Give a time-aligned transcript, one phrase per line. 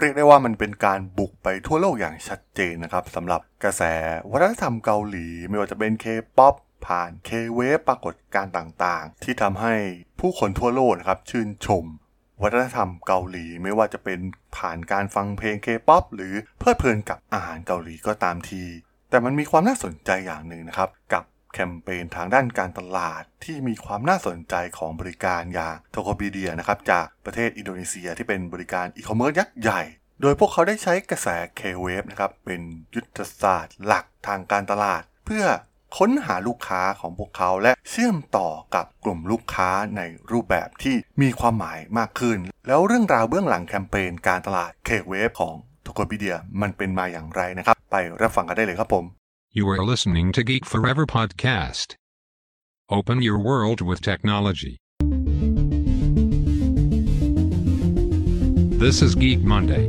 [0.00, 3.82] เรียกได้ว่ามันเป็นการบุกไปทั่วโลกอย่างชัดเจนนะครับสำหรับกระแส
[4.30, 6.06] วัฒนธรรมเกาหลี ไม่ว่าจะเป็นเค
[6.38, 6.54] ป๊อป
[6.86, 9.74] ผ่าน K-Wave ปรากฏการณ์ต่างๆ ที่ทำให้
[10.20, 11.84] ผู้คนทั่วโลกนะครับชื่นชม
[12.42, 14.20] วัฒนธรรมเกาหลีไม่ว่าจะเป็น
[14.56, 18.62] ผ่านการฟังเพลงเคป๊อปหรือเพลิดเพลินกับอาหารเกาหลีก็ตามที
[19.10, 21.24] แต่มันมีความน่าสนใจอย่างหนึ่งนะครับ กับ
[21.54, 29.82] แคมเปญทางด้านการตลาดที่มีความน่าสนใจของบริการอย่าง Tokopedia นะครับจากประเทศอินโดนีเซียที่เป็นบริการอีคอมเมิร์ซยักษ์ใหญ่
[30.20, 32.60] โดยพวกเขาได้ใช้กระแส K-Wave นะครับเป็น
[32.94, 35.44] ยุทธศาสตร์หลักทางการตลาด เพื่อ
[35.98, 40.02] ค้นหาลูกค้าของพวกเขาและเชื่อมต่อกับกลุ่มลูกค้าใน
[40.32, 49.04] รูปแบบที่มีความหมายมากขึ้น แล้วเรื่องราวเบื้องหลังแคมเปญการตลาด K-Wave ของโทโคบีเดียมันเป็นมาอย่างไรนะครับ ไปรับฟังกันได้เลยครับผม
[49.53, 51.95] You are listening to Geek Forever podcast.
[52.89, 54.77] Open your world with technology.
[58.83, 59.85] This is Geek Monday.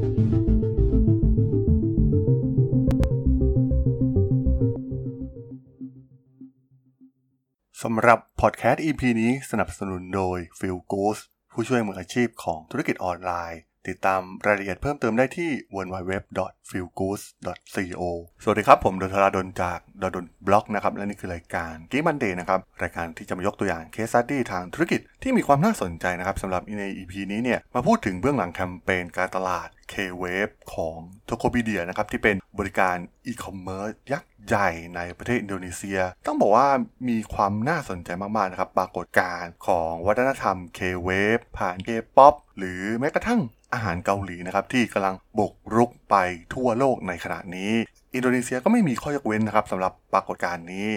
[7.82, 11.18] สำหรับพอดแคสต์ EP นี้สนับสนุนโดย p h i l g o o s
[11.52, 18.01] ผู้ช่วยมืออาชีพของธุรกิจออนไลน์ ติดตามรายละเอียดเพิ่มเติมได้ที่ www.fillgoods.co
[18.43, 30.97] สวัสดีครับ ผมดลธราดลจาก ด.ดล็อกนะครับ และนี่คือรายการ Geek Monday นะครับ รายการที่จะมายกตัวอย่าง case study ทางธุรกิจที่มีความน่าสนใจนะครับสำหรับใน EP นี้เนี่ยมาพูดถึงเบื้องหลังแคมเปญการตลาด K-Wave ของ
[31.29, 36.67] Tokopedia นะครับที่เป็นบริการอีคอมเมิร์ซยักษ์ใหญ่ในประเทศอินโดนีเซีย ต้องบอกว่า
[37.09, 43.41] มีความน่าสนใจมากๆนะครับปรากฏการณ์ของวัฒนธรรม K-Wave ผ่าน K-POP หรือแม้กระทั่ง
[43.73, 46.15] อาหารเกาหลีนะครับที่กำลังบุกรุกไป
[46.53, 47.71] ทั่วโลกในขณะนี้
[48.13, 50.87] อินโดนีเซียก็ไม่มีข้อยกเว้นนะครับสำหรับปรากฏการณ์นี้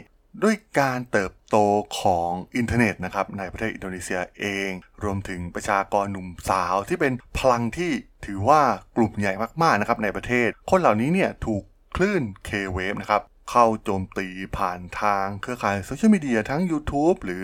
[0.42, 1.56] ด้วยการเติบโต
[2.00, 4.70] ของอินเทอร์เน็ตนะครับในประเทศอินโดนีเซียเอง
[5.02, 7.92] รวมถึงประชากรหนุ่มสาวที่เป็นพลังที่
[8.26, 8.62] ถือว่า
[8.96, 11.62] กลุ่มใหญ่มากๆนะครับในประเทศ คนเหล่านี้เนี่ยถูก
[11.96, 17.42] คลื่น K-Wave นะครับเข้าโจมตีผ่านทางเครือข่ายโซเชียลมีเดียทั้ง YouTube หรือ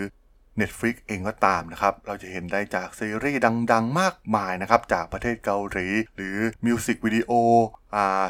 [0.59, 7.31] Netflix เองก็ตามนะครับ เราจะเห็นได้จากซีรีส์ดัง ๆ มากมายนะครับ จากประเทศเกาหลี หรือมิวสิกวิดีโอ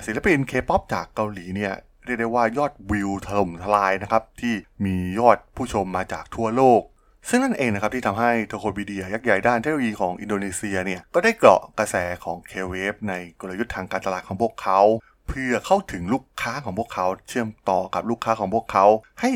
[0.05, 1.73] ศิลปินเคป๊อปจากเกาหลีเนี่ย
[2.05, 4.53] เรียกได้ว่ายอดวิวถล่มทลายนะครับ ที่
[4.85, 6.81] มียอดผู้ชมมาจากทั่วโลก
[7.29, 14.79] ซึ่งนั่นเองนะครับที่ทำให้ Tokopedia ยักษ์ใหญ่ด้านเทคโนโลยีของอินโดนีเซียเนี่ยก็ได้เกาะกระแสของ K-Wave ในกลยุทธ์ทางการตลาดของพวกเขา
[15.27, 18.85] เพื่อเข้าถึงลูกค้าของพวกเขา เชื่อมต่อกับลูกค้าของพวกเขา
[19.21, 19.31] ให้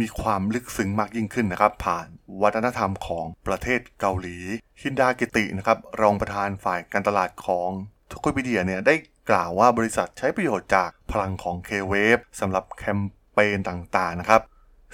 [0.00, 2.06] มีความลึกซึ้งมากยิ่งขึ้นนะครับ ผ่าน
[2.42, 4.36] วัฒนธรรมของประเทศเกาหลี
[4.82, 7.70] ฮินดากิตินะครับรองประธานฝ่ายการตลาดของ
[8.08, 8.94] Tokopedia เนี่ยได้
[9.30, 13.00] กล่าวว่าบริษัทใช้ประโยชน์จากพลังของ K-Wave สำหรับแคม
[13.32, 14.40] เปญต่างๆนะครับ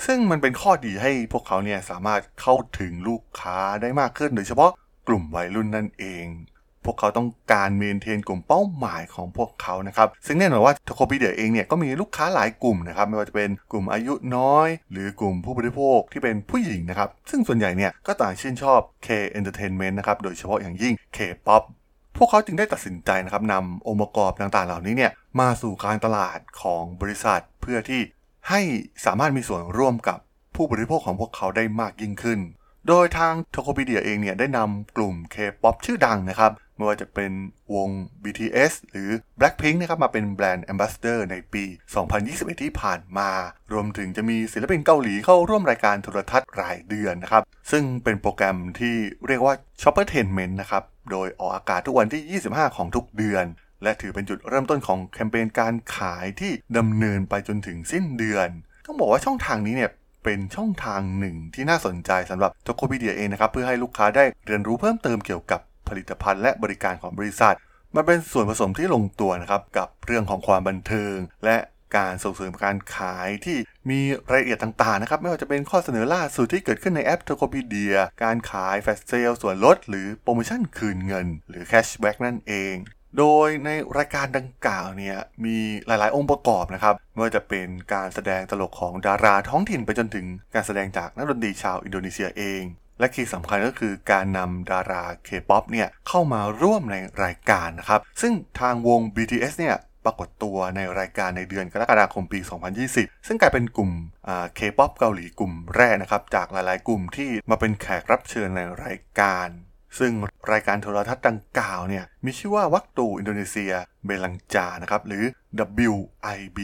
[0.07, 4.71] ซึ่งมันเป็นข้อดีให้พวกเขาเนี่ยสามารถเข้าถึงลูกค้าได้มากขึ้น โดยเฉพาะ
[5.09, 6.27] กลุ่มวัยรุ่นนั่นเอง
[6.85, 19.09] พวกเขาต้องการเมนเทนกลุ่มเป้าหมายของพวกเขานะครับ ซึ่งแน่นอนว่าทโค p ีเดียเองเนี่ยก็มีลูกค้าหลายกลุ่มนะครับ ไม่ว่าจะเป็นกลุ่มอายุน้อย หรือกลุ่มผู้บริโภคที่เป็นผู้หญิงนะครับ ซึ่งส่วนใหญ่เนี่ยก็ต่างชื่นชอบ K
[19.39, 21.63] Entertainment นะครับ โดยเฉพาะอย่างยิ่ง K-POP
[22.23, 28.01] พวกเขาจึงได้ตัดสินใจนะครับนำองค์ประกอบต่างๆ เหล่านี้เนี่ยมาสู่การตลาดของบริษัท เพื่อที่
[28.49, 28.61] ให้
[29.05, 30.19] สามารถมีส่วนร่วมกับ
[30.55, 32.41] ผู้บริโภคของพวกเขาได้มากยิ่งขึ้น
[32.89, 37.33] โดยทาง Tokopedia เองเนี่ยได้นำกลุ่ม K-POP ชื่อดังนะครับ ไม่ว่าจะเป็น
[37.75, 37.89] วง
[38.23, 41.65] BTS หรือ Blackpink นะครับมาเป็นแบรนด์ Ambassador ในปี
[42.13, 43.31] 2021 ที่ผ่านมา
[43.73, 48.97] รวมถึงจะมีศิลปินเกาหลีเข้าร่วมรายการโทรทัศน์รายเดือนนะครับ ซึ่งเป็นโปรแกรมที่
[49.27, 53.45] เรียกว่า Shoppertainment นะครับ โดยออกอากาศทุกวันที่ 25 ของทุกเดือน
[53.83, 58.49] และถือเป็นจุดเริ่มต้นของแคมเปญการขายที่ดำเนินไปจนถึงสิ้นเดือน
[58.87, 59.91] ต้องบอกว่าช่องทางนี้เนี่ย
[60.25, 67.57] เป็นช่องทางหนึ่งที่น่าสนใจสำหรับ Tokopedia เองนะครับ เพื่อให้ลูกค้าได้เรียนรู้เพิ่มเติมเกี่ยวกับ ผลิตภัณฑ์และบริการของบริษัท
[67.97, 71.57] มันเป็นส่วนผสมที่ลงตัวนะครับกับเรื่องของความบันเทิง และ
[71.97, 73.59] การส่งเสริมการขายที่
[73.91, 82.75] มีรายละเอียดต่างๆนะครับ ไม่ว่าจะเป็นข้อเสนอล่าสุดที่เกิดขึ้นในแอป Tokopedia การขาย flash sale ส่วนลด หรือโปรโมชั่นคืนเงิน หรือ cashback นั่นเอง
[83.19, 92.63] โดยในรายการดังกล่าวเนี่ยมีหลายๆ องค์ประกอบนะครับไม่ว่าจะเป็นการแสดงตลกของดาราท้องถิ่นไปจนถึงการแสดงจากนักดนตรีชาวอินโดนีเซียเอง
[93.01, 102.41] และ key สำคัญก็คือการนำดาราเคป๊อปเนี่ยเข้ามาร่วมในรายการนะครับ ซึ่งทางวง BTS เนี่ยปรากฏตัวในรายการในเดือนกรกฎาคมปี
[102.83, 103.91] 2020 ซึ่งกลายเป็นกลุ่ม
[104.55, 109.49] เคป๊อปเกาหลีกลุ่มแรกนะครับ จากหลายๆ กลุ่มที่มาเป็นแขกรับเชิญในรายการ
[109.99, 110.13] ซึ่ง
[110.53, 115.25] รายการโทรทัศน์ดังกล่าวเนี่ยมีชื่อว่า Waktu Indonesia Belanja นะครับหรือ
[115.93, 116.59] WIB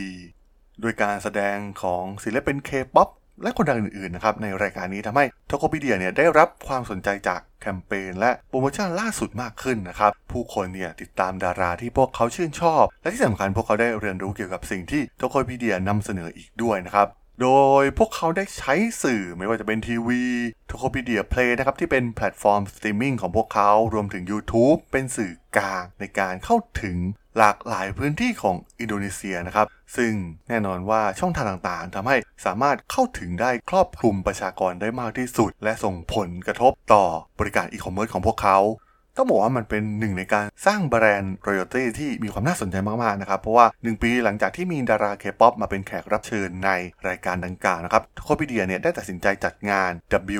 [0.81, 3.09] โดยการแสดงของศิลปินเคป๊อป
[3.43, 17.09] และคนดังอื่นๆนะครับในรายการนี้ทำให้ Tokopedia เนี่ยได้รับความสนใจจากแคมเปญและโปรโมชั่นล่าสุดมากขึ้นนะครับ ผู้คนเนี่ยติดตามดาราที่พวกเขาชื่นชอบ และที่สำคัญพวกเขาได้เรียนรู้เกี่ยวกับสิ่งที่ Tokopedia นำเสนออีกด้วยนะครับ
[17.43, 17.51] โด
[17.83, 20.23] ยพวกเขาได้ใช้สื่อไม่ว่าจะเป็นทีวี
[20.71, 26.97] Tokopedia Play นะครับที่เป็นแพลตฟอร์มสตรีมมิ่งของพวกเขารวมถึง YouTube เป็นสื่อกลางในการเข้าถึง
[27.39, 29.67] หลากหลายพื้นที่ของอินโดนีเซียนะครับ
[29.97, 30.13] ซึ่ง
[30.49, 37.05] แน่นอนว่าช่องทางต่างๆทำให้สามารถเข้าถึงได้ครอบคลุมประชากรได้มากที่สุด และส่งผลกระทบต่อ
[37.39, 38.59] บริการอีคอมเมิร์ซของพวกเขา
[39.19, 46.71] ต้องบอกว่ามันเป็นหนึ่งในการสร้าง brand loyalty ที่มีความน่าสนใจมากๆนะครับ เพราะว่า 1 ปีหลังจากที่มีดาราเคป๊อปมาเป็นแขกรับเชิญใน
[47.09, 49.91] รายการดังกล่าวนะครับ Tokopedia เนี่ยได้ตัดสินใจจัดงาน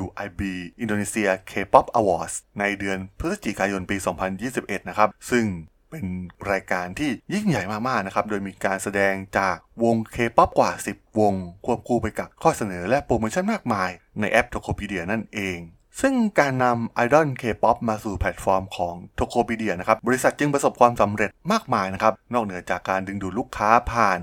[0.01, 0.41] WIB
[0.85, 3.97] Indonesia K-pop Awards ในเดือนพฤศจิกายนปี
[4.43, 5.45] 2021 นะครับ ซึ่ง
[5.91, 6.05] เป็น
[6.51, 11.35] รายการที่ยิ่งใหญ่มากๆนะครับ โดยมีการแสดงจากวง K-pop กว่า 10 วง
[11.65, 13.91] ควบคู่ไปกับข้อเสนอและโปรโมชั่นมากมาย
[14.21, 15.59] ในแอป Tokopedia นั่นเอง
[16.01, 24.19] ซึ่งการนำไอดอลเคป๊อปมาสู่แพลตฟอร์มของ Tokopedia นะครับ บริษัทจึงประสบความสำเร็จมากมายนะครับ นอกเหนือจากการดึงดูดลูกค้าผ่าน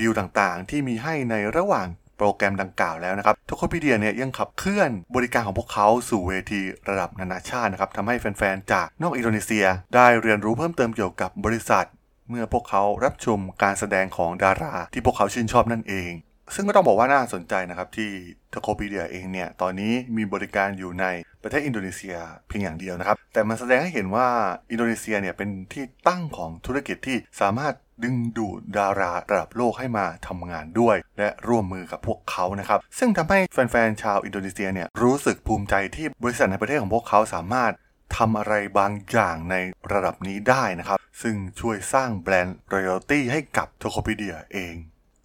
[0.00, 11.86] ดีลต่างๆ ที่มีให้ในระหว่าง โปรแกรมดังกล่าวแล้วนะครับ Tokopedia เนี่ยยังขับเคลื่อนบริการของพวกเขาสู่เวทีระดับนานาชาตินะครับทำให้แฟนๆ จากนอกอินโดนีเซีย ได้เรียนรู้เพิ่มเติมเกี่ยวกับบริษัท
[12.30, 16.12] เมื่อพวกเขารับชมการแสดงของดารา ที่พวกเขาชื่นชอบนั่นเอง
[16.54, 18.10] ซึ่งก็ต้องบอกว่าน่าสนใจนะครับที่
[18.52, 21.04] ทโคพีเดียเองเนี่ยตอนนี้มีบริการอยู่ใน
[21.48, 22.16] ประเทศอินโดนีเซีย
[22.48, 24.28] เพียงอย่างเดียวนะครับ แต่มันแสดงให้เห็นว่า
[24.70, 27.74] อินโดนีเซียเนี่ยเป็นที่ตั้งของธุรกิจที่สามารถ
[28.04, 37.72] ดึงดูดดาราระดับโลกให้มาทำงานด้วย และร่วมมือกับพวกเขานะครับ ซึ่งทำให้แฟนๆชาวอินโดนีเซียเนี่ยรู้สึกภูมิใจที่บริษัทในประเทศของพวกเขาสามารถ
[38.16, 39.56] ทำอะไรบางอย่างใน
[39.92, 44.74] ระดับนี้ได้นะครับ ซึ่งช่วยสร้างแบรนด์ royalty ให้กับ Tokopedia เอง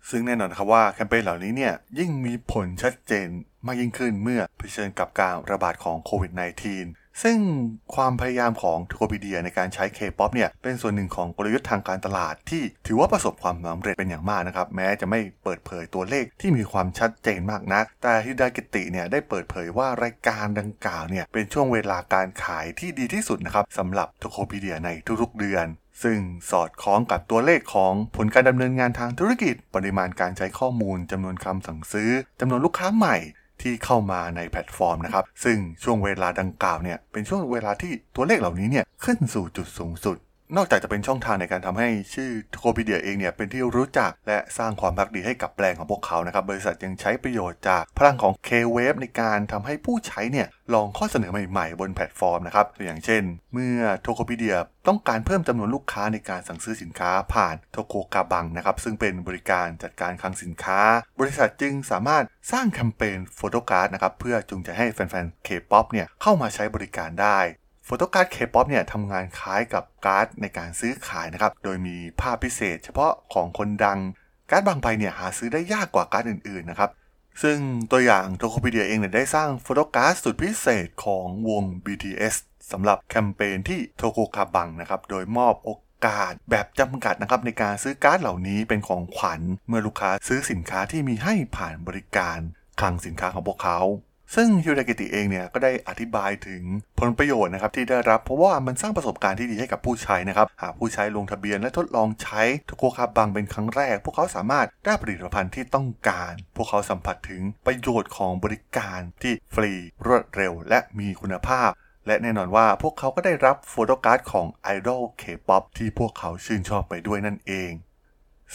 [0.10, 3.28] ซึ่งแน่นอนครับว่าแคมเปญเหล่านี้เนี่ยยิ่งมีผลชัดเจน
[3.66, 7.38] มากยิ่งขึ้นเมื่อเผชิญกับการระบาดของโควิด -19 ซึ่ง
[7.96, 24.90] ความพยายามของ Tokopedia ในการใช้ K-POP เนี่ยเป็นส่วนหนึ่งของกลยุทธ์ทางการตลาดที่ถือว่าประสบความสำเร็จเป็นอย่างมากนะครับ แม้จะไม่เปิดเผยตัวเลขที่มีความชัดเจนมากนัก แต่ฮิดากิติเนี่ยได้เปิดเผยว่ารายการดังกล่าวเนี่ยเป็นช่วงเวลาการขายที่ดีที่สุดนะครับสำหรับ Tokopedia ใน
[25.22, 25.66] ทุกๆเดือน
[26.04, 26.18] ซึ่ง
[26.52, 32.10] สอดคล้องกับตัวเลขของผลการดำเนินงานทางธุรกิจ ปริมาณการใช้ข้อมูลจำนวนคำสั่งซื้อ
[32.40, 33.18] จำนวนลูกค้าใหม่
[33.62, 40.18] ที่เข้ามาในแพลตฟอร์มนะครับ ซึ่งช่วงเวลาดังกล่าวเนี่ยเป็นช่วงเวลาที่ตัวเลขเหล่านี้เนี่ยขึ้นสู่จุดสูงสุด
[40.56, 53.24] นอกจากจะเป็นช่องทางในการทำให้ชื่อ Tokopedia เองเนี่ยเป็นที่รู้จักและสร้างความภักดีให้กับแบรนด์ของพวกเขานะครับ บริษัทยังใช้ประโยชน์จากพลังของ K-Wave ในการทำให้ผู้ใช้เนี่ยลองข้อเสนอใหม่ๆ บนแพลตฟอร์มนะครับตัวอย่างเช่น
[53.54, 54.56] เมื่อ Tokopedia
[54.88, 60.82] ต้องการเพิ่มจำนวนลูกค้าในการสั่งซื้อสินค้าผ่าน t o k o k a b a n g นะครับซึ่งเป็นบริการจัดการคลังสินค้า
[61.20, 67.40] บริษัทจึงสามารถสร้างแคมเปญ photo card นะครับเพื่อจูงใจให้แฟนๆ K-POP เนี่ยเข้ามาใช้บริการได้
[67.86, 74.00] photo card K-POP เนี่ยทำงานคล้ายกับการ์ดในการซื้อขายนะครับ โดยมีภาพพิเศษ เฉพาะของคนดัง
[74.50, 76.90] การ์ดบางใบเนี่ยหาซื้อได้ยากกว่าการ์ดอื่นๆนะครับ
[77.44, 77.58] ซึ่ง
[77.92, 82.36] ตัวอย่าง Tokopedia เองเนี่ยได้สร้าง photo card สุดพิเศษของวง BTS
[82.72, 85.72] สำหรับแคมเปญที่ TokoCabang นะครับ โดยมอบโอ
[86.06, 92.40] กาสแบบจำกัดนะครับในการซื้อการ์ดเหล่านี้เป็นของขวัญเมื่อลูกค้าซื้อสินค้าที่มีให้ผ่านบริการ
[92.80, 93.80] คลังสินค้าของพวกเขา
[94.36, 96.62] ซึ่งฮิวดากิติเองเนี่ยก็ได้อธิบายถึง
[97.00, 109.72] ผลประโยชน์นะครับที่ได้รับเพราะว่ามันสร้างประสบการณ์ที่ดีให้กับผู้ใช้นะครับหากผู้ใช้ลงทะเบียนและทดลองใช้ TokoCabang เป็นครั้งแรก พวกเขาสามารถได้ผลิตภัณฑ์ที่ต้องการ พวกเขาสัมผัสถึงประโยชน์ของบริการที่ฟรี
[110.06, 111.70] รวดเร็ว และมีคุณภาพ
[112.08, 117.72] และแน่นอนว่าพวกเขาก็ได้รับ photo card ของไอดอลเคป๊อปที่พวกเขาชื่นชอบไปด้วยนั่นเอง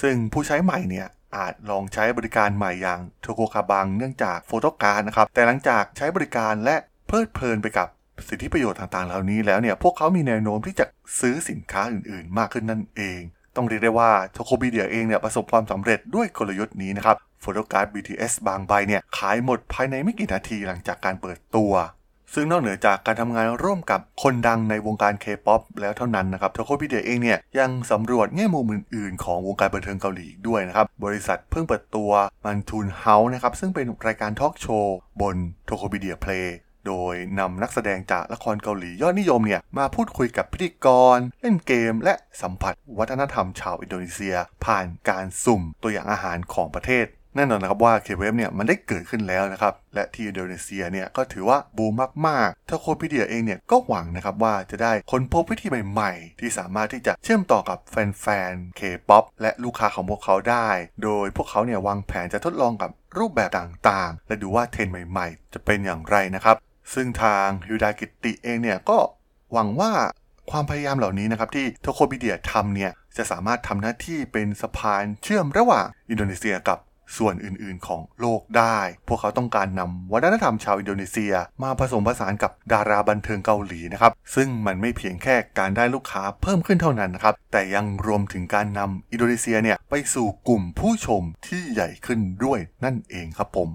[0.00, 7.88] ซึ่งผู้ใช้ใหม่เนี่ย อาจลองใช้บริการใหม่อย่างโทโกคาบังเนื่องจากโฟโตการ์ดนะครับ แต่หลังจากใช้บริการและเพลิดเพลินไปกับ
[8.28, 10.86] สิทธิประโยชน์ต่างๆ เหล่านี้แล้วเนี่ย พวกเขามีแนวโน้มที่จะ
[11.20, 13.20] ซื้อสินค้าอื่นๆ มากขึ้นนั่นเอง
[13.56, 21.72] ต้องเรียกได้ว่าโทโคบีเดียเองเนี่ยประสบความสำเร็จด้วยกลยุทธ์นี้นะครับโฟโตการ์ด BTS บางใบเนี่ยขายหมดภายในไม่กี่นาทีหลังจากการเปิดตัว
[22.34, 32.10] ซึ่งนอกเหนือจากการทำงานร่วมกับคนดังในวงการ K-POP แล้วเท่านั้นนะครับโทโคพิเดียเองเนี่ยยังสำรวจแง่มุมอื่นๆ ของวงการบันเทิงเกาหลีด้วยนะครับ บริษัทเพิ่งเปิดตัว
[32.44, 47.06] Mantul House นะครับซึ่งเป็นรายการทอล์กโชว์บน Tokopedia Play โดยนำนักแสดงจากละครเกาหลียอดนิยมเนี่ยมาพูดคุยกับพิธีกร เล่นเกม และสัมผัสวัฒนธรรมชาวอินโดนีเซีย ผ่านการสุ่มตัวอย่างอาหารของประเทศ
[47.38, 60.68] แน่นอนนะครับว่า K-Wave เนี่ยมันได้เกิดขึ้นแล้วนะครับ และที่อินโดนีเซียเนี่ยก็ถือว่าบูมมากๆ Tokopedia เองเนี่ยก็หวังนะครับว่าจะได้ค้นพบวิธีใหม่ๆ ที่สามารถที่จะเชื่อมต่อกับแฟนๆเคป๊อปและลูกค้าของพวกเขาได้
[61.02, 66.56] โดยพวกเขาเนี่ยวางแผนจะทดลองกับรูปแบบต่างๆ และดูว่าเทรนด์ใหม่ ๆ จะเป็นอย่างไรนะครับ
[66.94, 68.98] ซึ่งทางฮิวดากิติเองเนี่ยก็
[69.52, 69.92] หวังว่า
[70.50, 76.78] ความพยายามเหล่านี้นะครับที่ Tokopedia ทำเนี่ยจะสามารถทำหน้าที่เป็นสะพานเชื่อมระหว่างอินโดนีเซียกับ
[77.16, 93.68] ส่วนอื่นๆของโลกได้ พวกเขาต้องการนำวัฒนธรรมชาวอินโดนีเซีย มาผสมผสานกับดาราบันเทิงเกาหลีนะครับ ซึ่งมันไม่เพียงแค่การได้ลูกค้าเพิ่มขึ้นเท่านั้นนะครับ แต่ยังรวมถึงการนำอินโดนีเซียเนี่ยไปสู่กลุ่มผู้ชมที่ใหญ่ขึ้นด้วยนั่นเองครับผม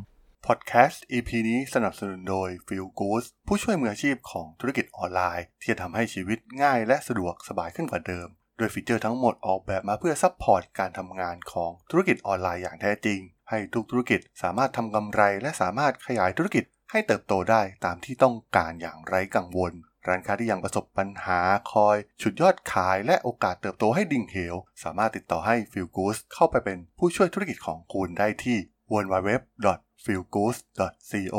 [0.46, 13.20] พอดแคสต์ EP นี้สนับสนุนโดย Fillgoods ผู้ช่วยมืออาชีพของธุรกิจออนไลน์ ที่จะทำให้ชีวิตง่ายและสะดวกสบายขึ้นกว่าเดิม โดยฟีเจอร์ทั้งหมดออกแบบมาเพื่อ support การทำงานของธุรกิจออนไลน์อย่างแท้จริง
[13.50, 19.74] ให้ทุกธุรกิจสามารถทำกำไร และสามารถขยายธุรกิจให้เติบโตได้ตามที่ต้องการอย่างไร้กังวล
[20.08, 21.40] ร้านค้าที่ยังประสบปัญหา
[21.72, 28.58] คอยฉุดยอดขายและโอกาสเติบโตให้ดิ่งเหว สามารถติดต่อให้ Fillgoods เข้าไปเป็นผู้ช่วยธุรกิจของคุณได้ที่
[28.92, 31.38] www.fillgoods.co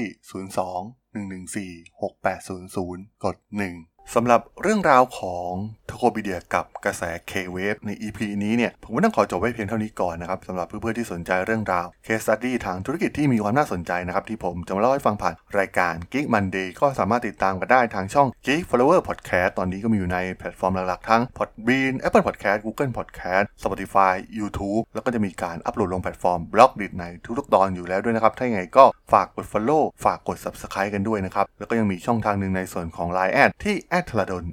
[0.60, 3.36] 02 114 6800 กด
[3.72, 5.50] 1 สำหรับเรื่องราวของ
[5.88, 18.62] Tokopedia กับกระแส K-Wave ใน EP นี้เนี่ย ผมก็ต้องขอจบไว้เพียงเท่านี้ก่อนนะครับสำหรับเพื่อนๆที่สนใจเรื่องราว Case Study ทางธุรกิจที่มีความน่าสนใจนะครับ ที่ผมจะมาเล่าให้ฟังผ่านรายการ Geek Monday ก็สามารถติดตามกันได้ทางช่อง Geek
[18.70, 27.04] Forever Podcast ตอนนี้ก็มีอยู่ในแพลตฟอร์มหลักๆ ทั้ง Podbean Apple Podcast Google Podcast Spotify YouTube แล้วก็จะมีการอัปโหลดลงแพลตฟอร์ม Blockdit ใน
[27.38, 33.76] ทุกๆตอนอยู่แล้วด้วยนะครับถ้าอย่างไรก็ฝากกด Follow ฝากกด Subscribe กันด้วยนะครับแล้วก็ยังมีช่องทางหนึ่งในส่วนของ Line แอดที่
[34.08, 34.44] t h a d o n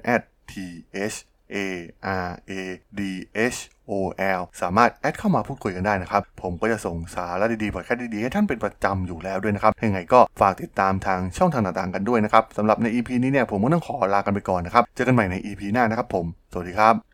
[0.51, 0.53] T
[1.13, 1.17] H
[1.53, 1.57] A
[2.27, 2.51] R A
[2.99, 3.01] D
[3.53, 3.91] H O
[4.39, 17.08] L สามารถ add เข้ามาพูดคุยกันได้นะครับ ผมก็จะส่งสาระดีๆพอดแคสต์ดีๆ ให้ท่านเป็นประจำอยู่แล้วด้วยนะครับยังไงก็ฝากติดตามทางช่องทางต่างๆกันด้วยนะครับสำหรับใน EP นี้เนี่ยผมก็ต้องขอลากันไปก่อนนะครับ เจอกันใหม่ใน EP หน้านะครับผม สวัสดีครับ